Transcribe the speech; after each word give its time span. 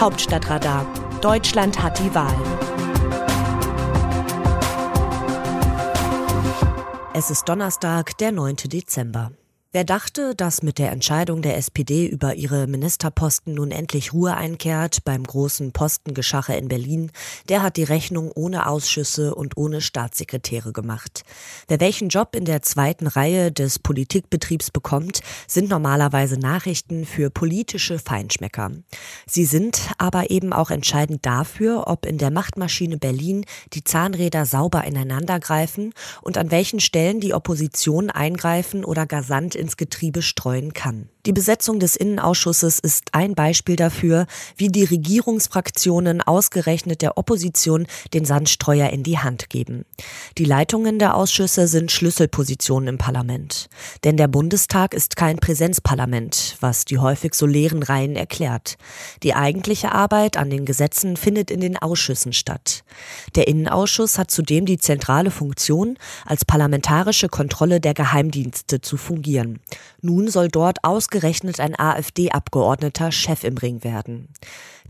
Hauptstadtradar. 0.00 0.86
Deutschland 1.20 1.82
hat 1.82 1.98
die 1.98 2.14
Wahl. 2.14 2.34
Es 7.12 7.30
ist 7.30 7.46
Donnerstag, 7.46 8.16
der 8.16 8.32
9. 8.32 8.56
Dezember. 8.56 9.32
Wer 9.72 9.84
dachte, 9.84 10.34
dass 10.34 10.64
mit 10.64 10.78
der 10.78 10.90
Entscheidung 10.90 11.42
der 11.42 11.56
SPD 11.56 12.04
über 12.04 12.34
ihre 12.34 12.66
Ministerposten 12.66 13.54
nun 13.54 13.70
endlich 13.70 14.12
Ruhe 14.12 14.36
einkehrt 14.36 15.04
beim 15.04 15.22
großen 15.22 15.70
Postengeschache 15.70 16.54
in 16.54 16.66
Berlin, 16.66 17.12
der 17.48 17.62
hat 17.62 17.76
die 17.76 17.84
Rechnung 17.84 18.32
ohne 18.34 18.66
Ausschüsse 18.66 19.32
und 19.32 19.56
ohne 19.56 19.80
Staatssekretäre 19.80 20.72
gemacht. 20.72 21.22
Wer 21.68 21.78
welchen 21.78 22.08
Job 22.08 22.34
in 22.34 22.46
der 22.46 22.62
zweiten 22.62 23.06
Reihe 23.06 23.52
des 23.52 23.78
Politikbetriebs 23.78 24.72
bekommt, 24.72 25.20
sind 25.46 25.70
normalerweise 25.70 26.36
Nachrichten 26.36 27.04
für 27.04 27.30
politische 27.30 28.00
Feinschmecker. 28.00 28.72
Sie 29.24 29.44
sind 29.44 29.92
aber 29.98 30.30
eben 30.30 30.52
auch 30.52 30.72
entscheidend 30.72 31.24
dafür, 31.24 31.84
ob 31.86 32.06
in 32.06 32.18
der 32.18 32.32
Machtmaschine 32.32 32.96
Berlin 32.96 33.44
die 33.72 33.84
Zahnräder 33.84 34.46
sauber 34.46 34.82
ineinandergreifen 34.82 35.94
und 36.22 36.38
an 36.38 36.50
welchen 36.50 36.80
Stellen 36.80 37.20
die 37.20 37.34
Opposition 37.34 38.10
eingreifen 38.10 38.84
oder 38.84 39.06
gar 39.06 39.22
Sand 39.22 39.59
ins 39.60 39.76
Getriebe 39.76 40.22
streuen 40.22 40.72
kann. 40.72 41.08
Die 41.26 41.34
Besetzung 41.34 41.80
des 41.80 41.96
Innenausschusses 41.96 42.78
ist 42.78 43.08
ein 43.12 43.34
Beispiel 43.34 43.76
dafür, 43.76 44.26
wie 44.56 44.68
die 44.68 44.84
Regierungsfraktionen 44.84 46.22
ausgerechnet 46.22 47.02
der 47.02 47.18
Opposition 47.18 47.86
den 48.14 48.24
Sandstreuer 48.24 48.88
in 48.88 49.02
die 49.02 49.18
Hand 49.18 49.50
geben. 49.50 49.84
Die 50.38 50.46
Leitungen 50.46 50.98
der 50.98 51.14
Ausschüsse 51.14 51.68
sind 51.68 51.92
Schlüsselpositionen 51.92 52.88
im 52.88 52.98
Parlament. 52.98 53.68
Denn 54.02 54.16
der 54.16 54.28
Bundestag 54.28 54.94
ist 54.94 55.16
kein 55.16 55.36
Präsenzparlament, 55.36 56.56
was 56.60 56.86
die 56.86 56.98
häufig 56.98 57.34
so 57.34 57.44
leeren 57.44 57.82
Reihen 57.82 58.16
erklärt. 58.16 58.78
Die 59.22 59.34
eigentliche 59.34 59.92
Arbeit 59.92 60.38
an 60.38 60.48
den 60.48 60.64
Gesetzen 60.64 61.18
findet 61.18 61.50
in 61.50 61.60
den 61.60 61.76
Ausschüssen 61.76 62.32
statt. 62.32 62.82
Der 63.34 63.46
Innenausschuss 63.46 64.16
hat 64.16 64.30
zudem 64.30 64.64
die 64.64 64.78
zentrale 64.78 65.30
Funktion, 65.30 65.98
als 66.24 66.46
parlamentarische 66.46 67.28
Kontrolle 67.28 67.80
der 67.80 67.92
Geheimdienste 67.92 68.80
zu 68.80 68.96
fungieren. 68.96 69.60
Nun 70.02 70.28
soll 70.28 70.48
dort 70.48 70.84
ausgerechnet 70.84 71.60
ein 71.60 71.78
AfD-Abgeordneter 71.78 73.12
Chef 73.12 73.44
im 73.44 73.58
Ring 73.58 73.84
werden. 73.84 74.28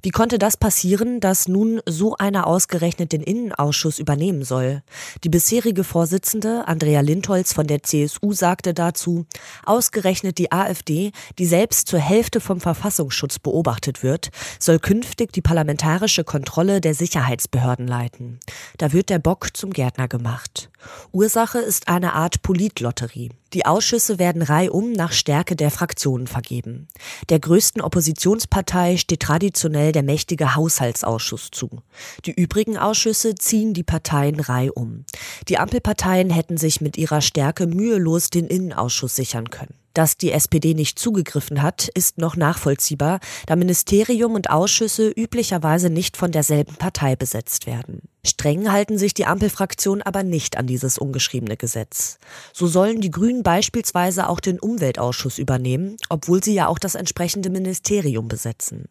Wie 0.03 0.11
konnte 0.11 0.39
das 0.39 0.57
passieren, 0.57 1.21
dass 1.21 1.47
nun 1.47 1.81
so 1.87 2.17
einer 2.17 2.47
ausgerechnet 2.47 3.13
den 3.13 3.23
Innenausschuss 3.23 3.99
übernehmen 3.99 4.45
soll? 4.45 4.83
Die 5.25 5.29
bisherige 5.29 5.85
Vorsitzende 5.85 6.67
Andrea 6.67 7.03
Lindholz 7.03 7.53
von 7.53 7.67
der 7.67 7.83
CSU 7.83 8.33
sagte 8.33 8.73
dazu, 8.73 9.27
ausgerechnet 9.67 10.39
die 10.39 10.53
AfD, 10.53 11.13
die 11.39 11.45
selbst 11.47 11.89
zur 11.89 11.99
Hälfte 11.99 12.41
vom 12.41 12.61
Verfassungsschutz 12.61 13.39
beobachtet 13.39 14.03
wird, 14.03 14.31
soll 14.59 14.79
künftig 14.79 15.33
die 15.35 15.43
parlamentarische 15.43 16.25
Kontrolle 16.25 16.81
der 16.81 16.95
Sicherheitsbehörden 16.95 17.87
leiten. 17.87 18.41
Da 18.79 18.93
wird 18.95 19.11
der 19.11 19.19
Bock 19.19 19.55
zum 19.55 19.71
Gärtner 19.71 20.09
gemacht. 20.09 20.71
Ursache 21.13 21.59
ist 21.59 21.89
eine 21.89 22.15
Art 22.15 22.41
Politlotterie. 22.41 23.31
Die 23.53 23.67
Ausschüsse 23.67 24.21
werden 24.21 24.43
reihum 24.43 24.93
nach 24.93 25.11
Stärke 25.11 25.57
der 25.57 25.73
Fraktionen 25.73 26.29
vergeben. 26.29 26.87
Der 27.31 27.41
größten 27.41 27.83
Oppositionspartei 27.83 28.97
steht 28.97 29.21
traditionell 29.21 29.90
der 29.93 30.03
mächtige 30.03 30.55
Haushaltsausschuss 30.55 31.51
zu. 31.51 31.83
Die 32.25 32.33
übrigen 32.33 32.77
Ausschüsse 32.77 33.35
ziehen 33.35 33.75
die 33.75 33.83
Parteien 33.83 34.41
reihum. 34.41 35.05
Die 35.49 35.59
Ampelparteien 35.59 36.31
hätten 36.31 36.57
sich 36.57 36.81
mit 36.81 36.97
ihrer 36.97 37.21
Stärke 37.21 37.67
mühelos 37.67 38.31
den 38.31 38.47
Innenausschuss 38.47 39.17
sichern 39.17 39.51
können. 39.51 39.75
Dass 39.95 40.17
die 40.17 40.31
SPD 40.31 40.75
nicht 40.75 40.99
zugegriffen 40.99 41.63
hat, 41.63 41.89
ist 41.95 42.19
noch 42.19 42.37
nachvollziehbar, 42.37 43.19
da 43.47 43.57
Ministerium 43.57 44.35
und 44.35 44.49
Ausschüsse 44.49 45.11
üblicherweise 45.11 45.91
nicht 45.91 46.17
von 46.17 46.31
derselben 46.31 46.77
Partei 46.77 47.17
besetzt 47.17 47.67
werden. 47.67 48.03
Streng 48.25 48.71
halten 48.71 48.99
sich 48.99 49.15
die 49.15 49.27
Ampelfraktionen 49.27 50.03
aber 50.03 50.23
nicht 50.23 50.57
an 50.57 50.67
dieses 50.67 50.99
ungeschriebene 50.99 51.57
Gesetz. 51.57 52.19
So 52.53 52.67
sollen 52.69 53.01
die 53.01 53.11
Grünen 53.11 53.43
beispielsweise 53.43 54.29
auch 54.29 54.41
den 54.41 54.61
Umweltausschuss 54.61 55.39
übernehmen, 55.39 55.97
obwohl 56.09 56.45
sie 56.45 56.55
ja 56.55 56.69
auch 56.69 56.79
das 56.79 56.95
entsprechende 56.95 57.51
Ministerium 57.51 58.29
besetzen. 58.29 58.89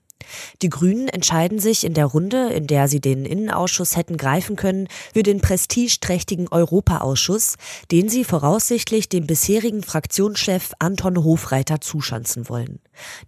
Die 0.61 0.69
Grünen 0.69 1.07
entscheiden 1.07 1.59
sich 1.59 1.85
in 1.85 1.93
der 1.93 2.05
Runde, 2.05 2.49
in 2.49 2.67
der 2.67 2.87
sie 2.87 2.99
den 2.99 3.25
Innenausschuss 3.25 3.95
hätten 3.95 4.17
greifen 4.17 4.55
können, 4.55 4.87
für 5.13 5.23
den 5.23 5.41
prestigeträchtigen 5.41 6.47
Europaausschuss, 6.47 7.55
den 7.91 8.09
sie 8.09 8.23
voraussichtlich 8.23 9.09
dem 9.09 9.27
bisherigen 9.27 9.83
Fraktionschef 9.83 10.71
Anton 10.79 11.23
Hofreiter 11.23 11.81
zuschanzen 11.81 12.49
wollen. 12.49 12.79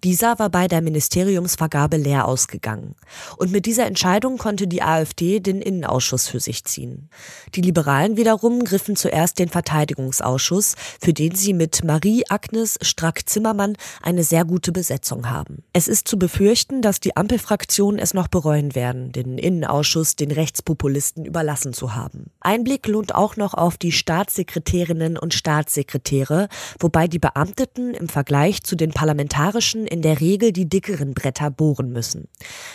Dieser 0.03 0.38
war 0.39 0.50
bei 0.50 0.67
der 0.67 0.81
Ministeriumsvergabe 0.81 1.97
leer 1.97 2.28
ausgegangen. 2.28 2.95
Und 3.38 3.51
mit 3.51 3.66
dieser 3.66 3.85
Entscheidung 3.85 4.38
konnte 4.38 4.68
die 4.68 4.81
AfD 4.81 5.39
den 5.39 5.62
Innenausschuss 5.62 6.28
für 6.28 6.39
sich 6.39 6.66
ziehen. 6.66 7.09
Die 7.56 7.62
Liberalen 7.62 8.18
wiederum 8.18 8.63
griffen 8.63 8.95
zuerst 8.95 9.39
den 9.39 9.50
Verteidigungsausschuss, 9.50 10.75
für 11.00 11.13
den 11.13 11.35
sie 11.35 11.53
mit 11.53 11.83
Marie-Agnes 11.83 12.79
Strack-Zimmermann 12.81 13.78
eine 14.01 14.23
sehr 14.23 14.45
gute 14.45 14.72
Besetzung 14.72 15.29
haben. 15.29 15.63
Es 15.73 15.88
ist 15.88 16.07
zu 16.07 16.18
befürchten, 16.18 16.81
dass 16.81 16.91
die 17.00 17.16
Ampelfraktionen 17.16 18.00
es 18.00 18.13
noch 18.13 18.28
bereuen 18.28 18.75
werden, 18.75 19.12
den 19.12 19.38
Innenausschuss 19.38 20.16
den 20.16 20.31
Rechtspopulisten 20.31 21.25
überlassen 21.25 21.74
zu 21.74 21.96
haben. 21.96 22.31
Einblick 22.40 22.88
lohnt 22.88 23.16
auch 23.16 23.35
noch 23.38 23.53
auf 23.53 23.78
die 23.78 23.91
Staatssekretärinnen 23.91 25.18
und 25.18 25.34
Staatssekretäre, 25.34 26.50
wobei 26.80 27.07
die 27.07 27.19
Beamteten 27.19 27.94
im 27.94 28.09
Vergleich 28.09 28.63
zu 28.63 28.75
den 28.75 28.91
Parlamentarischen 28.91 29.88
in 29.88 30.01
der 30.01 30.19
Regel 30.19 30.51
die 30.51 30.68
dickeren 30.68 31.13
Bretter 31.13 31.50
bohren 31.50 31.91
müssen. 31.91 32.28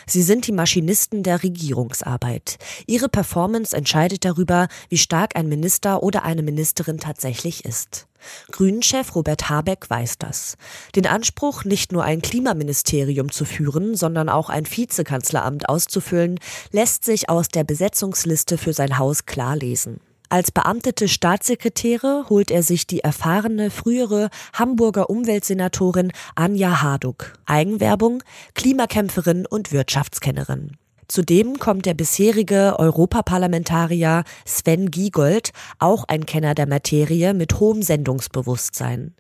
Sie 0.07 0.23
sind 0.23 0.47
die 0.47 0.53
Maschinisten 0.53 1.23
der 1.23 1.43
Regierungsarbeit. 1.43 2.59
Ihre 2.87 3.09
Performance 3.09 3.77
entscheidet 3.77 4.25
darüber, 4.25 4.69
wie 4.89 4.99
stark 4.99 5.37
ein 5.37 5.49
Minister 5.49 6.03
oder 6.03 6.25
eine 6.25 6.43
Ministerin 6.43 6.99
tatsächlich 6.99 7.65
ist. 7.65 8.07
Grünen-Chef 8.53 9.15
Robert 9.15 9.49
Habeck 9.49 9.89
weiß 9.89 10.19
das. 10.19 10.57
Den 10.95 11.07
Anspruch, 11.07 11.65
nicht 11.65 11.93
nur 11.93 12.05
ein 12.05 12.23
Klimaministerium 12.23 13.31
zu 13.31 13.45
führen, 13.45 13.95
sondern 13.95 14.29
auch 14.29 14.49
ein 14.49 14.67
Vizekanzleramt 14.67 15.69
auszufüllen, 15.69 16.39
lässt 16.73 17.05
sich 17.05 17.29
aus 17.29 17.49
der 17.49 17.65
Besetzungsliste 17.65 18.59
für 18.59 18.73
sein 18.73 18.99
Haus 18.99 19.27
klar 19.27 19.57
lesen. 19.57 20.01
Als 20.29 20.51
beamtete 20.51 21.07
Staatssekretäre 21.07 22.27
holt 22.29 22.51
er 22.51 22.65
sich 22.65 22.87
die 22.87 23.01
erfahrene 23.01 23.71
frühere 23.71 24.29
Hamburger 24.53 25.09
Umweltsenatorin 25.09 26.13
Anja 26.35 26.83
Harduk. 26.83 27.35
Eigenwerbung, 27.47 28.25
Klimakämpferin 28.55 29.47
und 29.47 29.71
Wirtschaftskennerin. 29.71 30.77
Zudem 31.09 31.59
kommt 31.59 31.87
der 31.87 31.95
bisherige 31.95 32.77
Europaparlamentarier 32.79 34.25
Sven 34.45 34.91
Giegold, 34.91 35.53
auch 35.79 36.05
ein 36.09 36.27
Kenner 36.27 36.55
der 36.55 36.67
Materie 36.67 37.33
mit 37.33 37.61
hohem 37.61 37.83
Sendungsbewusstsein. 37.83 39.15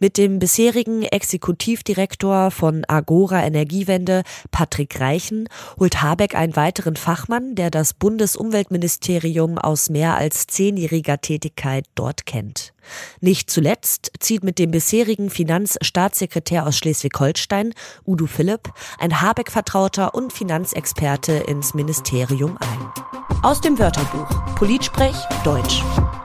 Mit 0.00 0.18
dem 0.18 0.38
bisherigen 0.38 1.02
Exekutivdirektor 1.02 2.50
von 2.50 2.84
Agora 2.88 3.44
Energiewende, 3.44 4.22
Patrick 4.50 5.00
Reichen, 5.00 5.48
holt 5.78 6.02
Habeck 6.02 6.34
einen 6.34 6.56
weiteren 6.56 6.96
Fachmann, 6.96 7.54
der 7.54 7.70
das 7.70 7.94
Bundesumweltministerium 7.94 9.58
aus 9.58 9.90
mehr 9.90 10.16
als 10.16 10.46
zehnjähriger 10.46 11.20
Tätigkeit 11.20 11.84
dort 11.94 12.26
kennt. 12.26 12.72
Nicht 13.20 13.50
zuletzt 13.50 14.12
zieht 14.20 14.44
mit 14.44 14.58
dem 14.58 14.70
bisherigen 14.70 15.30
Finanzstaatssekretär 15.30 16.66
aus 16.66 16.76
Schleswig-Holstein, 16.76 17.74
Udo 18.06 18.26
Philipp, 18.26 18.72
ein 18.98 19.20
Habeck-Vertrauter 19.20 20.14
und 20.14 20.32
Finanzexperte 20.32 21.32
ins 21.32 21.74
Ministerium 21.74 22.58
ein. 22.58 23.38
Aus 23.42 23.60
dem 23.60 23.78
Wörterbuch 23.78 24.28
Politsprech 24.56 25.16
Deutsch. 25.44 25.82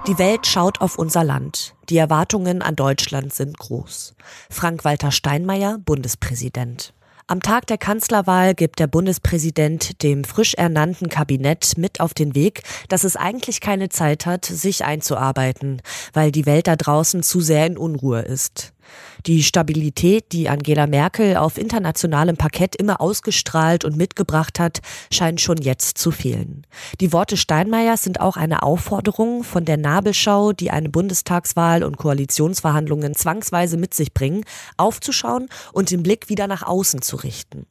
Die 0.07 0.17
Welt 0.17 0.47
schaut 0.47 0.81
auf 0.81 0.97
unser 0.97 1.23
Land. 1.23 1.75
Die 1.89 1.97
Erwartungen 1.97 2.61
an 2.61 2.75
Deutschland 2.75 3.33
sind 3.33 3.57
groß. 3.57 4.15
Frank-Walter 4.49 5.11
Steinmeier, 5.11 5.77
Bundespräsident. 5.77 6.93
Am 7.25 7.41
Tag 7.41 7.67
der 7.67 7.77
Kanzlerwahl 7.77 8.53
gibt 8.53 8.79
der 8.79 8.87
Bundespräsident 8.87 10.03
dem 10.03 10.25
frisch 10.25 10.55
ernannten 10.55 11.07
Kabinett 11.07 11.77
mit 11.77 12.01
auf 12.01 12.13
den 12.13 12.35
Weg, 12.35 12.63
dass 12.89 13.05
es 13.05 13.15
eigentlich 13.15 13.61
keine 13.61 13.87
Zeit 13.87 14.25
hat, 14.25 14.43
sich 14.45 14.83
einzuarbeiten, 14.83 15.81
weil 16.11 16.33
die 16.33 16.45
Welt 16.45 16.67
da 16.67 16.75
draußen 16.75 17.23
zu 17.23 17.39
sehr 17.39 17.65
in 17.65 17.77
Unruhe 17.77 18.19
ist. 18.21 18.72
Die 19.25 19.43
Stabilität, 19.43 20.31
die 20.31 20.49
Angela 20.49 20.87
Merkel 20.87 21.37
auf 21.37 21.57
internationalem 21.57 22.35
Parkett 22.35 22.75
immer 22.75 22.99
ausgestrahlt 22.99 23.85
und 23.85 23.95
mitgebracht 23.95 24.59
hat, 24.59 24.79
scheint 25.11 25.39
schon 25.39 25.57
jetzt 25.57 25.97
zu 25.97 26.11
fehlen. 26.11 26.67
Die 26.99 27.13
Worte 27.13 27.37
Steinmeiers 27.37 28.03
sind 28.03 28.19
auch 28.19 28.37
eine 28.37 28.63
Aufforderung 28.63 29.43
von 29.43 29.65
der 29.65 29.77
Nabelschau, 29.77 30.53
die 30.53 30.71
eine 30.71 30.89
Bundestagswahl 30.89 31.83
und 31.83 31.97
Koalitionsverhandlungen 31.97 33.15
zwangsweise 33.15 33.77
mit 33.77 33.93
sich 33.93 34.13
bringen, 34.13 34.43
aufzuschauen 34.77 35.47
und 35.71 35.91
den 35.91 36.03
Blick 36.03 36.29
wieder 36.29 36.47
nach 36.47 36.63
außen 36.63 37.01
zu 37.01 37.15
richten. 37.15 37.65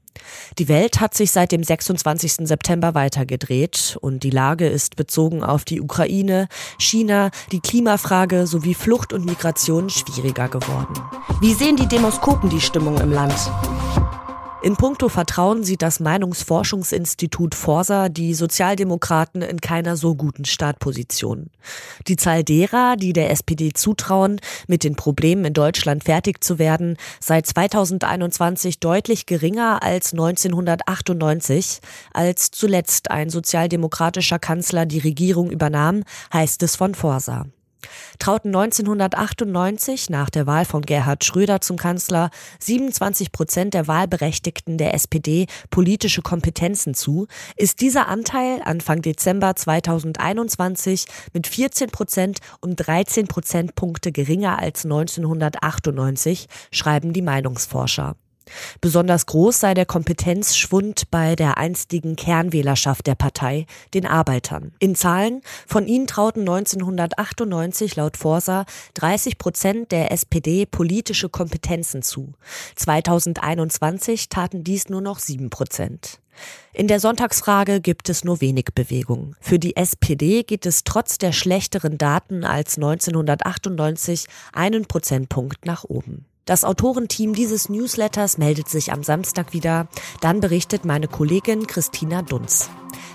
Die 0.58 0.68
Welt 0.68 1.00
hat 1.00 1.14
sich 1.14 1.30
seit 1.30 1.52
dem 1.52 1.62
26. 1.62 2.46
September 2.46 2.94
weitergedreht 2.94 3.96
und 4.00 4.22
die 4.22 4.30
Lage 4.30 4.68
ist 4.68 4.96
bezogen 4.96 5.42
auf 5.42 5.64
die 5.64 5.80
Ukraine, 5.80 6.48
China, 6.78 7.30
die 7.50 7.60
Klimafrage 7.60 8.46
sowie 8.46 8.74
Flucht 8.74 9.12
und 9.12 9.24
Migration 9.24 9.90
schwieriger 9.90 10.48
geworden. 10.48 10.94
Wie 11.40 11.54
sehen 11.54 11.76
die 11.76 11.88
Demoskopen 11.88 12.50
die 12.50 12.60
Stimmung 12.60 12.98
im 12.98 13.12
Land? 13.12 13.34
In 14.62 14.76
puncto 14.76 15.08
Vertrauen 15.08 15.64
sieht 15.64 15.82
das 15.82 15.98
Meinungsforschungsinstitut 15.98 17.56
Forsa 17.56 18.08
die 18.08 18.32
Sozialdemokraten 18.32 19.42
in 19.42 19.60
keiner 19.60 19.96
so 19.96 20.14
guten 20.14 20.44
Startposition. 20.44 21.50
Die 22.06 22.14
Zahl 22.14 22.44
derer, 22.44 22.94
die 22.96 23.12
der 23.12 23.30
SPD 23.30 23.72
zutrauen, 23.72 24.40
mit 24.68 24.84
den 24.84 24.94
Problemen 24.94 25.44
in 25.46 25.52
Deutschland 25.52 26.04
fertig 26.04 26.44
zu 26.44 26.60
werden, 26.60 26.96
sei 27.18 27.42
2021 27.42 28.78
deutlich 28.78 29.26
geringer 29.26 29.82
als 29.82 30.12
1998, 30.12 31.80
als 32.12 32.52
zuletzt 32.52 33.10
ein 33.10 33.30
sozialdemokratischer 33.30 34.38
Kanzler 34.38 34.86
die 34.86 35.00
Regierung 35.00 35.50
übernahm, 35.50 36.04
heißt 36.32 36.62
es 36.62 36.76
von 36.76 36.94
Forsa 36.94 37.46
trauten 38.18 38.48
1998 38.48 40.10
nach 40.10 40.30
der 40.30 40.46
Wahl 40.46 40.64
von 40.64 40.82
Gerhard 40.82 41.24
Schröder 41.24 41.60
zum 41.60 41.76
Kanzler 41.76 42.30
27 42.60 43.32
Prozent 43.32 43.74
der 43.74 43.88
Wahlberechtigten 43.88 44.78
der 44.78 44.94
SPD 44.94 45.46
politische 45.70 46.22
Kompetenzen 46.22 46.94
zu, 46.94 47.26
ist 47.56 47.80
dieser 47.80 48.08
Anteil 48.08 48.60
Anfang 48.64 49.02
Dezember 49.02 49.56
2021 49.56 51.06
mit 51.32 51.46
14 51.46 51.90
Prozent 51.90 52.38
um 52.60 52.76
13 52.76 53.26
Prozentpunkte 53.26 54.12
geringer 54.12 54.58
als 54.58 54.84
1998, 54.84 56.46
schreiben 56.70 57.12
die 57.12 57.22
Meinungsforscher. 57.22 58.16
Besonders 58.80 59.26
groß 59.26 59.60
sei 59.60 59.74
der 59.74 59.86
Kompetenzschwund 59.86 61.10
bei 61.10 61.36
der 61.36 61.58
einstigen 61.58 62.16
Kernwählerschaft 62.16 63.06
der 63.06 63.14
Partei, 63.14 63.66
den 63.94 64.06
Arbeitern. 64.06 64.72
In 64.78 64.94
Zahlen, 64.94 65.42
von 65.66 65.86
ihnen 65.86 66.06
trauten 66.06 66.42
1998 66.42 67.96
laut 67.96 68.16
Forsa 68.16 68.64
30 68.94 69.38
Prozent 69.38 69.92
der 69.92 70.12
SPD 70.12 70.66
politische 70.66 71.28
Kompetenzen 71.28 72.02
zu. 72.02 72.34
2021 72.76 74.28
taten 74.28 74.64
dies 74.64 74.88
nur 74.88 75.00
noch 75.00 75.18
sieben 75.18 75.50
Prozent. 75.50 76.20
In 76.72 76.88
der 76.88 77.00
Sonntagsfrage 77.00 77.80
gibt 77.80 78.08
es 78.08 78.24
nur 78.24 78.40
wenig 78.40 78.68
Bewegung. 78.74 79.36
Für 79.40 79.58
die 79.58 79.76
SPD 79.76 80.42
geht 80.42 80.64
es 80.64 80.84
trotz 80.84 81.18
der 81.18 81.32
schlechteren 81.32 81.98
Daten 81.98 82.44
als 82.44 82.76
1998 82.76 84.26
einen 84.52 84.86
Prozentpunkt 84.86 85.66
nach 85.66 85.84
oben. 85.84 86.24
Das 86.44 86.64
Autorenteam 86.64 87.34
dieses 87.34 87.68
Newsletters 87.68 88.36
meldet 88.36 88.68
sich 88.68 88.92
am 88.92 89.04
Samstag 89.04 89.52
wieder. 89.52 89.86
Dann 90.20 90.40
berichtet 90.40 90.84
meine 90.84 91.06
Kollegin 91.06 91.68
Christina 91.68 92.22
Dunz. 92.22 92.68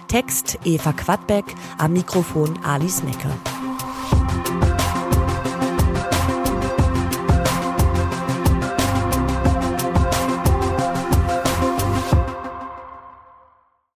Text 0.07 0.57
Eva 0.63 0.93
Quadbeck, 0.93 1.45
am 1.77 1.91
Mikrofon 1.91 2.57
Alice 2.63 3.03
Necke. 3.03 3.29